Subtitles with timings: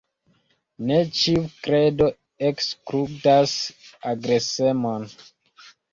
[0.91, 2.07] Ne ĉiu kredo
[2.49, 3.55] ekskludas
[4.13, 5.07] agresemon.